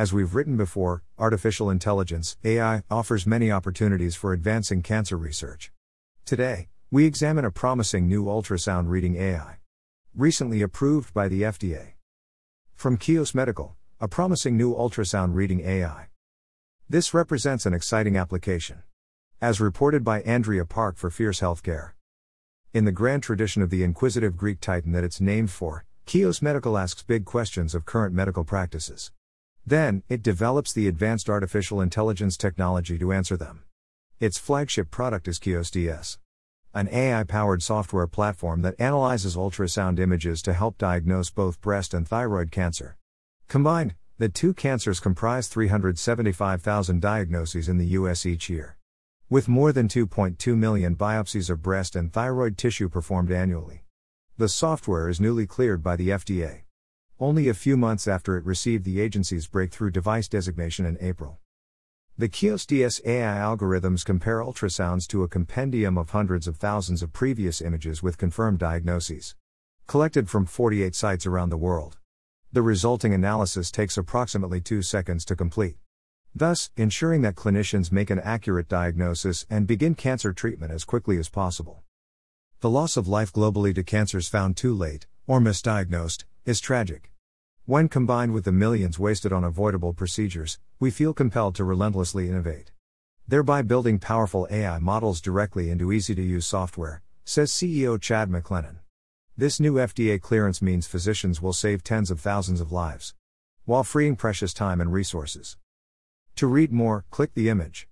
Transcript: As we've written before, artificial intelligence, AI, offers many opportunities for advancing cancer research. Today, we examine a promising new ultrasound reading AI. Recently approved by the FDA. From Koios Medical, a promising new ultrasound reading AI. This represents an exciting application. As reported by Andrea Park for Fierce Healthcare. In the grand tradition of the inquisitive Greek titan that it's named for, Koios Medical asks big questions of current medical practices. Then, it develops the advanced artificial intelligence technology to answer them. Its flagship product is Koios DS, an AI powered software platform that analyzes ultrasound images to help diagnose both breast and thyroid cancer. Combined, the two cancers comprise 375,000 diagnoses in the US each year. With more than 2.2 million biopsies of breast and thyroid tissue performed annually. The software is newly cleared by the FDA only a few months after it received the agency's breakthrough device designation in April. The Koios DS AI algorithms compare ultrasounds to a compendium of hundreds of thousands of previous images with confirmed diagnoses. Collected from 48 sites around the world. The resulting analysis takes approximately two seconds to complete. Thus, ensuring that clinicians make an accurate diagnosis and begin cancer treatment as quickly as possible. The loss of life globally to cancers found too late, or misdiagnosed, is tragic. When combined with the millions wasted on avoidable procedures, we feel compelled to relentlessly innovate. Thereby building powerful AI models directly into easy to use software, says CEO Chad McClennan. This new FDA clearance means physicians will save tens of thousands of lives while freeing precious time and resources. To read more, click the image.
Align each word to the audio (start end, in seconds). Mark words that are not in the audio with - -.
As 0.00 0.14
we've 0.14 0.34
written 0.34 0.56
before, 0.56 1.02
artificial 1.18 1.68
intelligence, 1.68 2.38
AI, 2.42 2.82
offers 2.90 3.26
many 3.26 3.52
opportunities 3.52 4.16
for 4.16 4.32
advancing 4.32 4.80
cancer 4.80 5.14
research. 5.14 5.72
Today, 6.24 6.70
we 6.90 7.04
examine 7.04 7.44
a 7.44 7.50
promising 7.50 8.08
new 8.08 8.24
ultrasound 8.24 8.88
reading 8.88 9.16
AI. 9.16 9.58
Recently 10.14 10.62
approved 10.62 11.12
by 11.12 11.28
the 11.28 11.42
FDA. 11.42 11.96
From 12.74 12.96
Koios 12.96 13.34
Medical, 13.34 13.76
a 14.00 14.08
promising 14.08 14.56
new 14.56 14.74
ultrasound 14.74 15.34
reading 15.34 15.60
AI. 15.60 16.08
This 16.88 17.12
represents 17.12 17.66
an 17.66 17.74
exciting 17.74 18.16
application. 18.16 18.82
As 19.38 19.60
reported 19.60 20.02
by 20.02 20.22
Andrea 20.22 20.64
Park 20.64 20.96
for 20.96 21.10
Fierce 21.10 21.40
Healthcare. 21.40 21.90
In 22.72 22.86
the 22.86 22.98
grand 23.00 23.22
tradition 23.22 23.60
of 23.60 23.68
the 23.68 23.82
inquisitive 23.82 24.38
Greek 24.38 24.60
titan 24.60 24.92
that 24.92 25.04
it's 25.04 25.20
named 25.20 25.50
for, 25.50 25.84
Koios 26.06 26.40
Medical 26.40 26.78
asks 26.78 27.02
big 27.02 27.26
questions 27.26 27.74
of 27.74 27.84
current 27.84 28.14
medical 28.14 28.44
practices. 28.44 29.12
Then, 29.70 30.02
it 30.08 30.24
develops 30.24 30.72
the 30.72 30.88
advanced 30.88 31.30
artificial 31.30 31.80
intelligence 31.80 32.36
technology 32.36 32.98
to 32.98 33.12
answer 33.12 33.36
them. 33.36 33.62
Its 34.18 34.36
flagship 34.36 34.90
product 34.90 35.28
is 35.28 35.38
Koios 35.38 35.70
DS, 35.70 36.18
an 36.74 36.88
AI 36.90 37.22
powered 37.22 37.62
software 37.62 38.08
platform 38.08 38.62
that 38.62 38.74
analyzes 38.80 39.36
ultrasound 39.36 40.00
images 40.00 40.42
to 40.42 40.54
help 40.54 40.76
diagnose 40.76 41.30
both 41.30 41.60
breast 41.60 41.94
and 41.94 42.08
thyroid 42.08 42.50
cancer. 42.50 42.96
Combined, 43.46 43.94
the 44.18 44.28
two 44.28 44.54
cancers 44.54 44.98
comprise 44.98 45.46
375,000 45.46 47.00
diagnoses 47.00 47.68
in 47.68 47.78
the 47.78 47.92
US 48.00 48.26
each 48.26 48.50
year. 48.50 48.76
With 49.28 49.46
more 49.46 49.72
than 49.72 49.86
2.2 49.86 50.56
million 50.56 50.96
biopsies 50.96 51.48
of 51.48 51.62
breast 51.62 51.94
and 51.94 52.12
thyroid 52.12 52.58
tissue 52.58 52.88
performed 52.88 53.30
annually. 53.30 53.84
The 54.36 54.48
software 54.48 55.08
is 55.08 55.20
newly 55.20 55.46
cleared 55.46 55.80
by 55.80 55.94
the 55.94 56.08
FDA 56.08 56.62
only 57.20 57.48
a 57.48 57.54
few 57.54 57.76
months 57.76 58.08
after 58.08 58.36
it 58.38 58.44
received 58.46 58.84
the 58.84 59.00
agency's 59.00 59.46
breakthrough 59.46 59.90
device 59.90 60.26
designation 60.26 60.86
in 60.86 60.96
April. 61.00 61.38
The 62.16 62.28
Koios 62.28 62.66
DS 62.66 63.00
AI 63.04 63.36
algorithms 63.36 64.04
compare 64.04 64.40
ultrasounds 64.40 65.06
to 65.08 65.22
a 65.22 65.28
compendium 65.28 65.98
of 65.98 66.10
hundreds 66.10 66.48
of 66.48 66.56
thousands 66.56 67.02
of 67.02 67.12
previous 67.12 67.60
images 67.60 68.02
with 68.02 68.18
confirmed 68.18 68.58
diagnoses. 68.58 69.36
Collected 69.86 70.30
from 70.30 70.46
48 70.46 70.94
sites 70.94 71.26
around 71.26 71.50
the 71.50 71.56
world. 71.56 71.98
The 72.52 72.62
resulting 72.62 73.14
analysis 73.14 73.70
takes 73.70 73.96
approximately 73.96 74.60
two 74.60 74.82
seconds 74.82 75.24
to 75.26 75.36
complete. 75.36 75.76
Thus, 76.34 76.70
ensuring 76.76 77.22
that 77.22 77.34
clinicians 77.34 77.92
make 77.92 78.10
an 78.10 78.20
accurate 78.20 78.68
diagnosis 78.68 79.46
and 79.50 79.66
begin 79.66 79.94
cancer 79.94 80.32
treatment 80.32 80.72
as 80.72 80.84
quickly 80.84 81.18
as 81.18 81.28
possible. 81.28 81.82
The 82.60 82.70
loss 82.70 82.96
of 82.96 83.08
life 83.08 83.32
globally 83.32 83.74
to 83.74 83.82
cancers 83.82 84.28
found 84.28 84.56
too 84.56 84.74
late, 84.74 85.06
or 85.26 85.40
misdiagnosed, 85.40 86.24
is 86.50 86.60
tragic. 86.60 87.12
When 87.64 87.88
combined 87.88 88.34
with 88.34 88.44
the 88.44 88.50
millions 88.50 88.98
wasted 88.98 89.32
on 89.32 89.44
avoidable 89.44 89.92
procedures, 89.92 90.58
we 90.80 90.90
feel 90.90 91.14
compelled 91.14 91.54
to 91.54 91.64
relentlessly 91.64 92.28
innovate. 92.28 92.72
Thereby 93.28 93.62
building 93.62 94.00
powerful 94.00 94.48
AI 94.50 94.80
models 94.80 95.20
directly 95.20 95.70
into 95.70 95.92
easy 95.92 96.12
to 96.16 96.22
use 96.22 96.44
software, 96.48 97.02
says 97.24 97.52
CEO 97.52 98.00
Chad 98.00 98.28
McClennan. 98.28 98.78
This 99.36 99.60
new 99.60 99.74
FDA 99.74 100.20
clearance 100.20 100.60
means 100.60 100.88
physicians 100.88 101.40
will 101.40 101.52
save 101.52 101.84
tens 101.84 102.10
of 102.10 102.18
thousands 102.18 102.60
of 102.60 102.72
lives 102.72 103.14
while 103.64 103.84
freeing 103.84 104.16
precious 104.16 104.52
time 104.52 104.80
and 104.80 104.92
resources. 104.92 105.56
To 106.34 106.48
read 106.48 106.72
more, 106.72 107.04
click 107.10 107.34
the 107.34 107.48
image. 107.48 107.89